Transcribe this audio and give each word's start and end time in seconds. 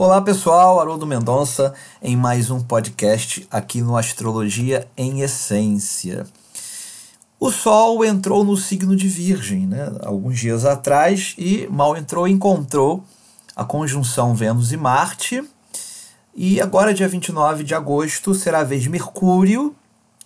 Olá 0.00 0.22
pessoal, 0.22 0.78
Haroldo 0.78 1.04
Mendonça 1.04 1.74
em 2.00 2.16
mais 2.16 2.52
um 2.52 2.62
podcast 2.62 3.44
aqui 3.50 3.82
no 3.82 3.96
Astrologia 3.96 4.86
em 4.96 5.22
Essência. 5.22 6.24
O 7.40 7.50
Sol 7.50 8.04
entrou 8.04 8.44
no 8.44 8.56
signo 8.56 8.94
de 8.94 9.08
Virgem, 9.08 9.66
né, 9.66 9.90
alguns 10.04 10.38
dias 10.38 10.64
atrás, 10.64 11.34
e 11.36 11.66
mal 11.68 11.96
entrou, 11.96 12.28
encontrou 12.28 13.02
a 13.56 13.64
conjunção 13.64 14.36
Vênus 14.36 14.70
e 14.70 14.76
Marte. 14.76 15.42
E 16.32 16.60
agora, 16.60 16.94
dia 16.94 17.08
29 17.08 17.64
de 17.64 17.74
agosto, 17.74 18.36
será 18.36 18.60
a 18.60 18.64
vez 18.64 18.84
de 18.84 18.88
Mercúrio 18.88 19.74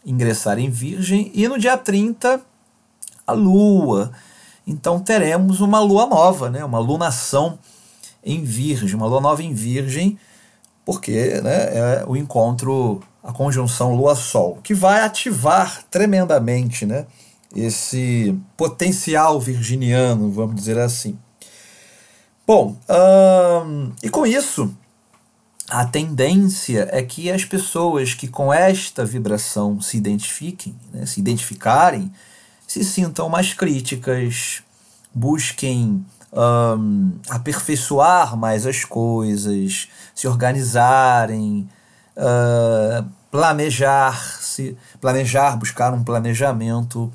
ingressar 0.04 0.59
em 0.59 0.68
Virgem, 0.68 1.32
e 1.32 1.48
no 1.48 1.59
dia 1.59 1.79
30, 1.79 2.43
a 3.27 3.32
Lua. 3.32 4.12
Então 4.66 5.00
teremos 5.00 5.62
uma 5.62 5.80
lua 5.80 6.04
nova, 6.04 6.50
né, 6.50 6.62
uma 6.62 6.79
lunação 6.79 7.59
em 8.25 8.45
Virgem, 8.45 8.95
uma 8.95 9.07
lua 9.07 9.20
nova 9.20 9.43
em 9.43 9.52
Virgem, 9.52 10.18
porque 10.84 11.40
né, 11.43 12.00
é 12.00 12.04
o 12.07 12.17
encontro, 12.17 13.00
a 13.22 13.32
conjunção 13.32 13.95
Lua-Sol, 13.95 14.58
que 14.62 14.75
vai 14.75 15.03
ativar 15.03 15.82
tremendamente 15.90 16.85
né, 16.85 17.07
esse 17.54 18.36
potencial 18.57 19.40
virginiano, 19.40 20.31
vamos 20.31 20.57
dizer 20.57 20.79
assim. 20.79 21.18
Bom, 22.46 22.76
hum, 23.67 23.93
e 24.03 24.11
com 24.11 24.26
isso, 24.26 24.75
a 25.68 25.84
tendência 25.86 26.89
é 26.90 27.03
que 27.03 27.31
as 27.31 27.45
pessoas 27.45 28.14
que 28.14 28.29
com 28.29 28.53
esta 28.53 29.04
vibração 29.04 29.81
se 29.81 29.96
identifiquem, 29.96 30.75
né, 30.93 31.07
se 31.07 31.20
identificarem, 31.20 32.12
se 32.67 32.84
sintam 32.84 33.28
mais 33.28 33.55
críticas, 33.55 34.62
busquem 35.14 36.05
um, 36.33 37.12
aperfeiçoar 37.28 38.36
mais 38.36 38.67
as 38.67 38.84
coisas, 38.84 39.89
se 40.14 40.27
organizarem, 40.27 41.69
uh, 42.17 43.05
planejar, 43.31 44.41
se 44.41 44.77
planejar, 45.01 45.56
buscar 45.56 45.93
um 45.93 46.03
planejamento, 46.03 47.12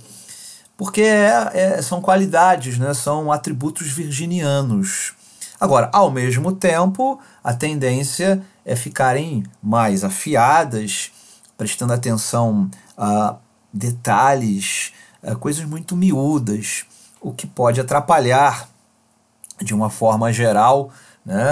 porque 0.76 1.02
é, 1.02 1.52
é, 1.54 1.82
são 1.82 2.00
qualidades, 2.00 2.78
né, 2.78 2.94
são 2.94 3.32
atributos 3.32 3.88
virginianos. 3.88 5.14
Agora, 5.60 5.90
ao 5.92 6.12
mesmo 6.12 6.52
tempo, 6.52 7.20
a 7.44 7.52
tendência 7.54 8.44
é 8.64 8.76
ficarem 8.76 9.44
mais 9.62 10.04
afiadas, 10.04 11.12
prestando 11.58 11.94
atenção 11.94 12.70
a 12.96 13.38
detalhes, 13.74 14.94
a 15.24 15.34
coisas 15.34 15.66
muito 15.66 15.96
miúdas, 15.96 16.86
o 17.20 17.34
que 17.34 17.48
pode 17.48 17.82
atrapalhar 17.82 18.70
de 19.62 19.74
uma 19.74 19.90
forma 19.90 20.32
geral, 20.32 20.92
né, 21.26 21.44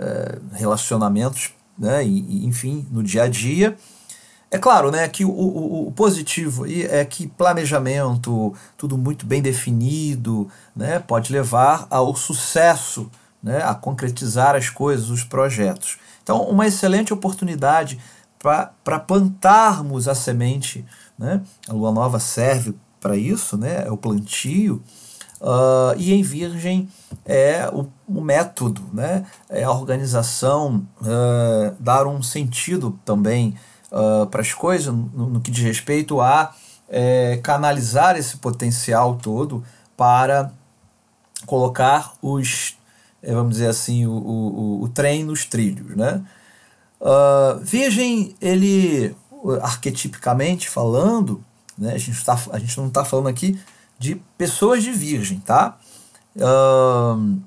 eh, 0.00 0.38
relacionamentos, 0.54 1.50
né, 1.78 2.02
enfim, 2.04 2.86
no 2.90 3.02
dia 3.02 3.24
a 3.24 3.28
dia. 3.28 3.76
É 4.50 4.58
claro 4.58 4.90
né, 4.90 5.06
que 5.08 5.24
o, 5.24 5.30
o, 5.30 5.88
o, 5.88 5.92
positivo 5.92 6.66
é 6.66 7.04
que 7.04 7.28
planejamento, 7.28 8.52
tudo 8.76 8.98
muito 8.98 9.24
bem 9.24 9.40
definido, 9.40 10.48
né, 10.74 10.98
pode 10.98 11.32
levar 11.32 11.86
ao 11.88 12.16
sucesso, 12.16 13.08
né, 13.40 13.62
a 13.62 13.74
concretizar 13.74 14.56
as 14.56 14.68
coisas, 14.68 15.08
os 15.08 15.22
projetos. 15.22 15.98
Então, 16.22 16.42
uma 16.42 16.66
excelente 16.66 17.12
oportunidade 17.12 18.00
para 18.40 18.98
plantarmos 18.98 20.08
a 20.08 20.14
semente. 20.14 20.84
Né? 21.18 21.40
A 21.68 21.72
lua 21.72 21.92
nova 21.92 22.18
serve 22.18 22.74
para 23.00 23.16
isso, 23.16 23.56
né? 23.56 23.84
é 23.86 23.90
o 23.90 23.96
plantio. 23.96 24.82
Uh, 25.40 25.96
e 25.96 26.12
em 26.12 26.22
Virgem 26.22 26.86
é 27.24 27.66
o, 27.72 27.86
o, 28.06 28.20
método, 28.20 28.82
né? 28.92 29.24
é 29.48 29.64
a 29.64 29.70
organização, 29.70 30.86
uh, 31.00 31.74
dar 31.80 32.06
um 32.06 32.22
sentido 32.22 32.98
também 33.06 33.56
uh, 33.90 34.26
para 34.26 34.42
as 34.42 34.52
coisas, 34.52 34.92
no, 34.92 35.30
no, 35.30 35.40
que 35.40 35.50
diz 35.50 35.64
respeito 35.64 36.20
a 36.20 36.54
é, 36.86 37.40
canalizar 37.42 38.18
esse 38.18 38.36
potencial 38.36 39.16
todo 39.16 39.64
para 39.96 40.52
colocar 41.46 42.12
os, 42.20 42.76
é, 43.22 43.32
vamos 43.32 43.52
dizer 43.52 43.68
assim, 43.68 44.04
o, 44.04 44.12
o, 44.12 44.82
o 44.82 44.88
trem 44.90 45.24
nos 45.24 45.46
trilhos. 45.46 45.96
Né? 45.96 46.22
Virgem, 47.62 48.34
ele, 48.42 49.16
arquetipicamente 49.62 50.68
falando, 50.68 51.42
né, 51.78 51.94
a, 51.94 51.98
gente 51.98 52.22
tá, 52.22 52.38
a 52.50 52.58
gente 52.58 52.76
não 52.76 52.88
está 52.88 53.04
falando 53.06 53.28
aqui 53.28 53.58
de 54.00 54.14
pessoas 54.38 54.82
de 54.82 54.90
virgem, 54.90 55.38
tá? 55.40 55.76
Uh, 56.34 57.38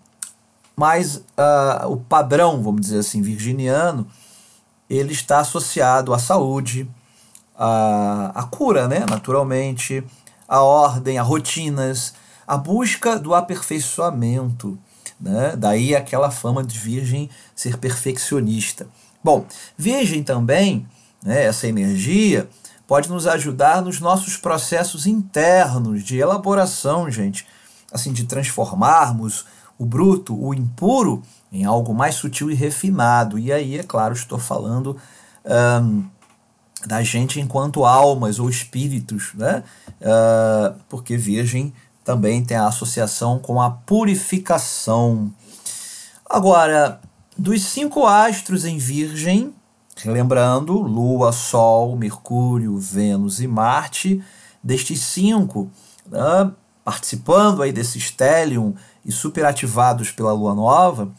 mas 0.76 1.16
uh, 1.16 1.88
o 1.88 1.98
padrão, 1.98 2.62
vamos 2.62 2.82
dizer 2.82 3.00
assim, 3.00 3.24
virginiano, 3.24 4.08
ele 4.88 5.14
está 5.14 5.40
associado 5.40 6.14
à 6.14 6.20
saúde, 6.20 6.88
à, 7.58 8.32
à 8.36 8.44
cura, 8.44 8.88
né? 8.88 9.04
naturalmente, 9.10 10.04
à 10.48 10.62
ordem, 10.62 11.18
a 11.18 11.24
rotinas, 11.24 12.14
à 12.46 12.56
busca 12.56 13.18
do 13.18 13.34
aperfeiçoamento. 13.34 14.78
Né? 15.20 15.56
Daí 15.58 15.96
aquela 15.96 16.30
fama 16.30 16.64
de 16.64 16.78
virgem 16.78 17.32
ser 17.56 17.78
perfeccionista. 17.78 18.86
Bom, 19.24 19.48
virgem 19.76 20.22
também, 20.22 20.86
né, 21.24 21.46
essa 21.46 21.68
energia, 21.68 22.48
pode 22.88 23.10
nos 23.10 23.28
ajudar 23.28 23.82
nos 23.82 24.00
nossos 24.00 24.38
processos 24.38 25.06
internos 25.06 26.04
de 26.04 26.18
elaboração, 26.18 27.10
gente, 27.10 27.46
assim, 27.92 28.12
de 28.12 28.26
transformarmos 28.26 29.46
o 29.78 29.86
bruto, 29.86 30.40
o 30.40 30.54
impuro, 30.54 31.24
em 31.52 31.66
algo 31.66 31.94
mais 31.94 32.16
sutil 32.16 32.50
e 32.50 32.54
refinado. 32.54 33.38
E 33.38 33.52
aí, 33.52 33.78
é 33.78 33.84
claro, 33.84 34.14
estou 34.14 34.40
falando 34.40 34.98
um, 35.82 36.04
da 36.86 37.02
gente 37.04 37.40
enquanto 37.40 37.86
almas 37.86 38.40
ou 38.40 38.50
espíritos, 38.50 39.32
né? 39.34 39.64
Uh, 40.02 40.80
porque 40.90 41.16
Virgem 41.16 41.74
também 42.04 42.44
tem 42.44 42.58
a 42.58 42.68
associação 42.68 43.40
com 43.40 43.62
a 43.62 43.70
purificação. 43.70 45.32
Agora, 46.30 47.00
dos 47.38 47.64
cinco 47.64 48.06
astros 48.06 48.66
em 48.66 48.78
Virgem, 48.78 49.54
Lembrando, 50.06 50.74
Lua, 50.80 51.32
Sol, 51.32 51.96
Mercúrio, 51.96 52.78
Vênus 52.78 53.40
e 53.40 53.48
Marte, 53.48 54.24
destes 54.62 55.02
cinco, 55.02 55.72
né, 56.06 56.52
participando 56.84 57.62
aí 57.62 57.72
desse 57.72 58.00
stellium 58.00 58.74
e 59.06 59.12
superativados 59.12 60.12
pela 60.12 60.34
Lua 60.34 60.54
Nova, 60.54 61.12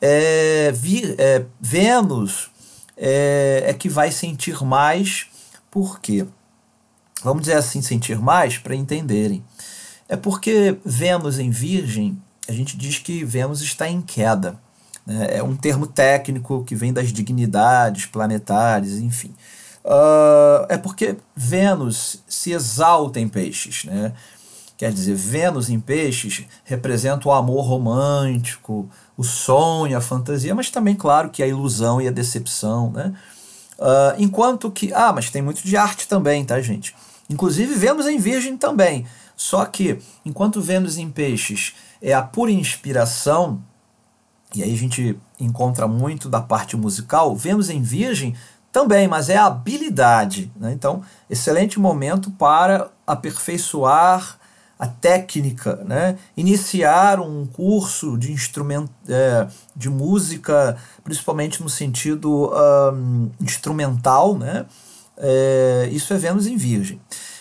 é, 0.00 0.72
vi, 0.72 1.14
é, 1.18 1.44
Vênus 1.60 2.50
é, 2.96 3.64
é 3.66 3.74
que 3.74 3.88
vai 3.88 4.10
sentir 4.10 4.62
mais, 4.64 5.26
por 5.70 6.00
quê? 6.00 6.26
Vamos 7.22 7.42
dizer 7.42 7.56
assim, 7.56 7.82
sentir 7.82 8.18
mais 8.18 8.58
para 8.58 8.74
entenderem. 8.74 9.42
É 10.08 10.16
porque 10.16 10.78
Vênus 10.84 11.38
em 11.38 11.50
Virgem, 11.50 12.20
a 12.48 12.52
gente 12.52 12.76
diz 12.76 12.98
que 12.98 13.24
Vênus 13.24 13.60
está 13.60 13.88
em 13.88 14.00
queda. 14.00 14.60
Né? 15.06 15.38
É 15.38 15.42
um 15.42 15.56
termo 15.56 15.86
técnico 15.86 16.64
que 16.64 16.74
vem 16.74 16.92
das 16.92 17.12
dignidades 17.12 18.06
planetárias, 18.06 18.94
enfim. 18.98 19.34
Uh, 19.84 20.66
é 20.68 20.76
porque 20.76 21.16
Vênus 21.34 22.22
se 22.28 22.50
exalta 22.50 23.20
em 23.20 23.28
peixes. 23.28 23.84
Né? 23.84 24.12
Quer 24.76 24.92
dizer, 24.92 25.14
Vênus 25.14 25.70
em 25.70 25.78
peixes 25.78 26.44
representa 26.64 27.28
o 27.28 27.32
amor 27.32 27.64
romântico, 27.64 28.90
o 29.16 29.22
sonho, 29.22 29.96
a 29.96 30.00
fantasia, 30.00 30.54
mas 30.54 30.70
também, 30.70 30.96
claro, 30.96 31.30
que 31.30 31.42
a 31.42 31.46
ilusão 31.46 32.00
e 32.00 32.08
a 32.08 32.10
decepção. 32.10 32.90
Né? 32.90 33.14
Uh, 33.78 34.18
enquanto 34.18 34.70
que. 34.70 34.92
Ah, 34.92 35.12
mas 35.12 35.30
tem 35.30 35.40
muito 35.40 35.62
de 35.62 35.76
arte 35.76 36.08
também, 36.08 36.44
tá, 36.44 36.60
gente? 36.60 36.94
Inclusive, 37.30 37.74
Vênus 37.74 38.06
em 38.06 38.18
Virgem 38.18 38.56
também. 38.56 39.06
Só 39.36 39.64
que, 39.66 39.98
enquanto 40.24 40.60
Vênus 40.60 40.96
em 40.98 41.10
Peixes 41.10 41.74
é 42.00 42.12
a 42.12 42.22
pura 42.22 42.50
inspiração, 42.50 43.62
e 44.56 44.62
aí 44.62 44.72
a 44.72 44.76
gente 44.76 45.18
encontra 45.38 45.86
muito 45.86 46.28
da 46.28 46.40
parte 46.40 46.76
musical. 46.76 47.34
Vemos 47.36 47.68
em 47.68 47.82
Virgem 47.82 48.34
também, 48.72 49.08
mas 49.08 49.28
é 49.28 49.36
a 49.36 49.46
habilidade. 49.46 50.50
Né? 50.56 50.72
Então, 50.72 51.02
excelente 51.28 51.78
momento 51.78 52.30
para 52.30 52.90
aperfeiçoar 53.06 54.38
a 54.78 54.86
técnica, 54.86 55.76
né? 55.86 56.18
iniciar 56.36 57.18
um 57.18 57.46
curso 57.46 58.18
de 58.18 58.32
instrumento, 58.32 58.90
é, 59.08 59.46
de 59.74 59.88
música, 59.88 60.76
principalmente 61.02 61.62
no 61.62 61.70
sentido 61.70 62.52
um, 62.92 63.30
instrumental, 63.40 64.36
né? 64.36 64.66
É, 65.16 65.88
isso 65.90 66.12
é 66.12 66.18
Vênus 66.18 66.46
em 66.46 66.58
Virgem. 66.58 67.00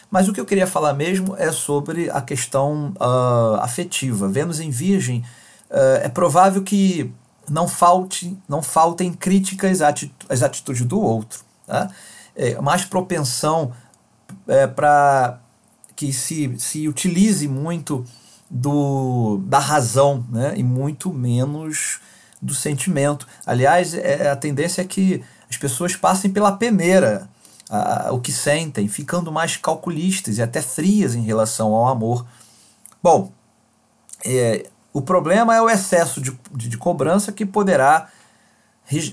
Mas 0.09 0.29
o 0.29 0.33
que 0.33 0.39
eu 0.39 0.45
queria 0.45 0.65
falar 0.65 0.93
mesmo 0.93 1.35
é 1.37 1.51
sobre 1.51 2.09
a 2.09 2.21
questão 2.21 2.93
uh, 2.97 3.55
afetiva. 3.59 4.29
Vênus 4.29 4.61
em 4.61 4.69
Virgem 4.69 5.25
é 5.69 6.09
provável 6.09 6.61
que 6.63 7.11
não 7.49 7.67
falte 7.67 8.37
não 8.47 8.61
faltem 8.61 9.13
críticas 9.13 9.81
às 9.81 10.43
atitudes 10.43 10.85
do 10.85 10.99
outro. 10.99 11.43
Tá? 11.65 11.89
É, 12.35 12.59
mais 12.61 12.85
propensão 12.85 13.71
é, 14.47 14.67
para 14.67 15.39
que 15.95 16.11
se, 16.11 16.53
se 16.59 16.87
utilize 16.87 17.47
muito 17.47 18.05
do, 18.49 19.39
da 19.45 19.59
razão 19.59 20.25
né? 20.29 20.53
e 20.55 20.63
muito 20.63 21.13
menos 21.13 21.99
do 22.41 22.53
sentimento. 22.53 23.27
Aliás, 23.45 23.93
é, 23.93 24.29
a 24.29 24.35
tendência 24.35 24.81
é 24.81 24.85
que 24.85 25.23
as 25.49 25.57
pessoas 25.57 25.95
passem 25.95 26.31
pela 26.31 26.51
peneira 26.51 27.29
o 28.11 28.19
que 28.19 28.31
sentem, 28.31 28.87
ficando 28.87 29.31
mais 29.31 29.57
calculistas 29.57 30.37
e 30.37 30.41
até 30.41 30.61
frias 30.61 31.15
em 31.15 31.23
relação 31.23 31.73
ao 31.73 31.87
amor. 31.87 32.23
Bom, 33.01 33.31
é, 34.23 34.67
o 34.95 35.01
problema 35.01 35.53
é 35.53 35.61
o 35.61 35.69
excesso 35.69 36.21
de, 36.21 36.31
de, 36.53 36.69
de 36.69 36.77
cobrança 36.77 37.29
que 37.33 37.45
poderá 37.45 38.07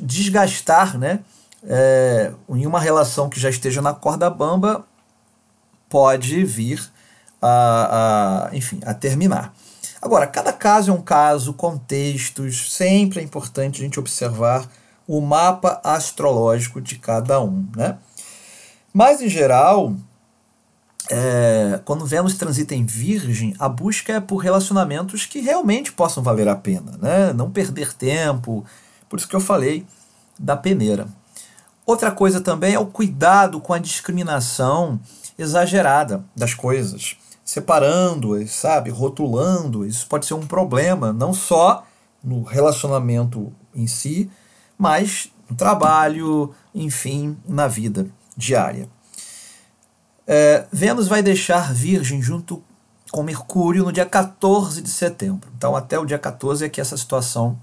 desgastar, 0.00 0.96
né? 0.96 1.19
É, 1.64 2.32
em 2.50 2.67
uma 2.67 2.79
relação 2.79 3.29
que 3.29 3.40
já 3.40 3.50
esteja 3.50 3.82
na 3.82 3.93
corda 3.93 4.31
bamba, 4.31 4.87
pode 5.88 6.44
vir 6.44 6.81
a, 7.40 8.49
a, 8.52 8.56
enfim, 8.56 8.79
a 8.87 8.94
terminar. 8.94 9.52
Agora, 10.00 10.25
cada 10.29 10.52
caso 10.52 10.93
é 10.93 10.94
um 10.94 11.02
caso, 11.02 11.52
contextos, 11.52 12.73
sempre 12.73 13.19
é 13.19 13.23
importante 13.25 13.81
a 13.81 13.85
gente 13.85 13.99
observar 13.99 14.64
o 15.05 15.20
mapa 15.20 15.81
astrológico 15.82 16.81
de 16.81 16.94
cada 16.94 17.40
um, 17.40 17.69
né? 17.76 17.99
Mas, 18.94 19.20
em 19.20 19.28
geral, 19.28 19.96
é, 21.14 21.79
quando 21.85 22.06
Vênus 22.06 22.38
transita 22.38 22.75
em 22.75 22.87
Virgem, 22.87 23.55
a 23.59 23.69
busca 23.69 24.14
é 24.14 24.20
por 24.20 24.38
relacionamentos 24.38 25.26
que 25.26 25.41
realmente 25.41 25.93
possam 25.93 26.23
valer 26.23 26.49
a 26.49 26.56
pena, 26.56 26.93
né? 26.99 27.35
Não 27.35 27.50
perder 27.50 27.93
tempo. 27.93 28.64
Por 29.11 29.19
isso 29.19 29.29
que 29.29 29.37
eu 29.37 29.41
falei 29.41 29.85
da 30.38 30.56
peneira. 30.56 31.06
Outra 31.85 32.11
coisa 32.11 32.41
também 32.41 32.73
é 32.73 32.79
o 32.79 32.87
cuidado 32.87 33.61
com 33.61 33.75
a 33.75 33.79
discriminação 33.79 34.99
exagerada 35.38 36.25
das 36.35 36.55
coisas, 36.55 37.14
separando-as, 37.44 38.50
sabe, 38.50 38.88
rotulando. 38.88 39.85
Isso 39.85 40.06
pode 40.06 40.25
ser 40.25 40.32
um 40.32 40.47
problema, 40.47 41.12
não 41.12 41.35
só 41.35 41.85
no 42.25 42.43
relacionamento 42.43 43.53
em 43.75 43.87
si, 43.87 44.31
mas 44.79 45.31
no 45.50 45.55
trabalho, 45.55 46.55
enfim, 46.75 47.37
na 47.47 47.69
vida 47.69 48.06
diária. 48.35 48.88
É, 50.27 50.67
Vênus 50.73 51.09
vai 51.09 51.23
deixar 51.23 51.73
Virgem 51.73 52.23
junto 52.23 52.63
com 53.11 53.23
Mercúrio 53.23 53.85
no 53.85 53.93
dia 53.93 54.07
14 54.07 54.81
de 54.81 54.89
setembro. 54.89 55.51
Então, 55.57 55.77
até 55.77 55.99
o 55.99 56.07
dia 56.07 56.19
14 56.19 56.65
é 56.65 56.69
que 56.69 56.81
essa 56.81 56.97
situação, 56.97 57.59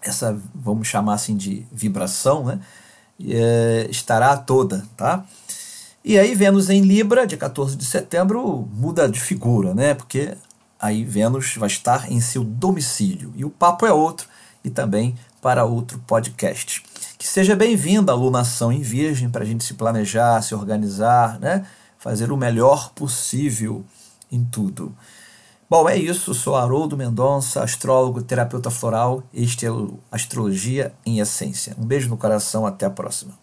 essa, 0.00 0.40
vamos 0.54 0.88
chamar 0.88 1.14
assim 1.14 1.36
de 1.36 1.66
vibração, 1.70 2.44
né, 2.44 2.60
é, 3.28 3.86
estará 3.90 4.36
toda, 4.36 4.84
tá? 4.96 5.24
E 6.02 6.18
aí 6.18 6.34
Vênus 6.34 6.70
em 6.70 6.80
Libra, 6.80 7.26
dia 7.26 7.36
14 7.36 7.76
de 7.76 7.84
setembro, 7.84 8.66
muda 8.72 9.06
de 9.06 9.20
figura, 9.20 9.74
né? 9.74 9.92
Porque 9.92 10.34
aí 10.78 11.04
Vênus 11.04 11.54
vai 11.56 11.68
estar 11.68 12.10
em 12.10 12.20
seu 12.22 12.42
domicílio. 12.42 13.34
E 13.36 13.44
o 13.44 13.50
papo 13.50 13.84
é 13.84 13.92
outro 13.92 14.26
e 14.64 14.70
também 14.70 15.14
para 15.42 15.64
outro 15.64 16.02
podcast. 16.06 16.82
Que 17.20 17.28
seja 17.28 17.54
bem-vinda 17.54 18.12
a 18.12 18.14
alunação 18.14 18.72
em 18.72 18.80
Virgem 18.80 19.28
para 19.28 19.42
a 19.42 19.46
gente 19.46 19.62
se 19.62 19.74
planejar, 19.74 20.40
se 20.40 20.54
organizar, 20.54 21.38
né? 21.38 21.66
Fazer 21.98 22.32
o 22.32 22.36
melhor 22.36 22.94
possível 22.94 23.84
em 24.32 24.42
tudo. 24.42 24.96
Bom, 25.68 25.86
é 25.86 25.98
isso. 25.98 26.32
Sou 26.32 26.56
Haroldo 26.56 26.96
Mendonça, 26.96 27.62
astrólogo, 27.62 28.22
terapeuta 28.22 28.70
floral. 28.70 29.22
Este 29.34 29.66
é 29.66 29.70
o 29.70 29.98
Astrologia 30.10 30.94
em 31.04 31.20
Essência. 31.20 31.76
Um 31.78 31.84
beijo 31.84 32.08
no 32.08 32.16
coração, 32.16 32.64
até 32.64 32.86
a 32.86 32.90
próxima. 32.90 33.39